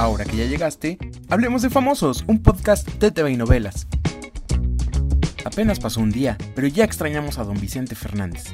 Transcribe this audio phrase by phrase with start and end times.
[0.00, 0.96] Ahora que ya llegaste,
[1.28, 3.86] hablemos de Famosos, un podcast de TV y novelas.
[5.44, 8.46] Apenas pasó un día, pero ya extrañamos a don Vicente Fernández.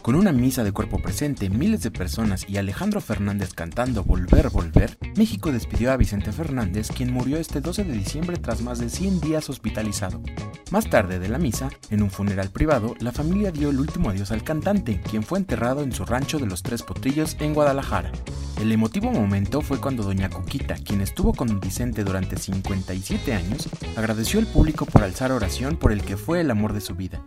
[0.00, 4.96] Con una misa de cuerpo presente, miles de personas y Alejandro Fernández cantando Volver, Volver,
[5.16, 9.20] México despidió a Vicente Fernández, quien murió este 12 de diciembre tras más de 100
[9.20, 10.22] días hospitalizado.
[10.70, 14.30] Más tarde de la misa, en un funeral privado, la familia dio el último adiós
[14.30, 18.12] al cantante, quien fue enterrado en su rancho de los Tres Potrillos en Guadalajara.
[18.60, 24.38] El emotivo momento fue cuando doña Cuquita, quien estuvo con Vicente durante 57 años, agradeció
[24.38, 27.20] al público por alzar oración por el que fue el amor de su vida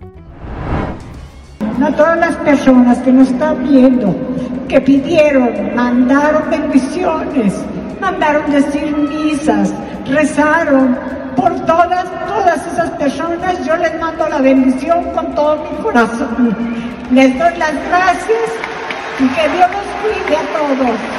[1.81, 4.15] a todas las personas que nos están viendo,
[4.67, 7.53] que pidieron, mandaron bendiciones,
[7.99, 9.73] mandaron decir misas,
[10.05, 10.97] rezaron.
[11.35, 16.55] Por todas, todas esas personas yo les mando la bendición con todo mi corazón.
[17.11, 18.49] Les doy las gracias
[19.19, 21.12] y que Dios los cuide a todos.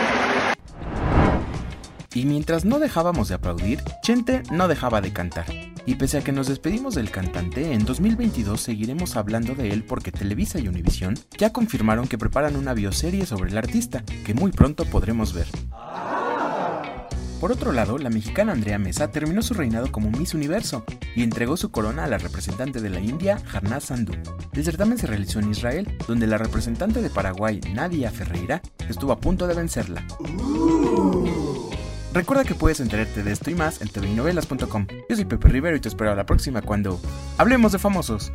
[2.15, 5.47] Y mientras no dejábamos de aplaudir, Chente no dejaba de cantar.
[5.85, 10.13] Y pese a que nos despedimos del cantante, en 2022 seguiremos hablando de él porque
[10.13, 14.85] Televisa y Univision ya confirmaron que preparan una bioserie sobre el artista, que muy pronto
[14.87, 15.49] podremos ver.
[17.41, 21.59] Por otro lado, la mexicana Andrea Mesa terminó su reinado como Miss Universo y entregó
[21.59, 24.15] su corona a la representante de la India, Harnaz Sandhu.
[24.55, 29.21] El certamen se realizó en Israel, donde la representante de Paraguay, Nadia Ferreira, estuvo a
[29.21, 30.07] punto de vencerla.
[32.15, 34.87] Recuerda que puedes enterarte de esto y más en tvnovelas.com.
[35.09, 37.01] Yo soy Pepe Rivero y te espero a la próxima cuando
[37.39, 38.33] hablemos de famosos.